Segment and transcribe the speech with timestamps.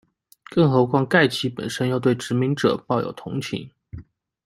[0.45, 3.69] 更何况盖奇本身又对殖民者抱有同情。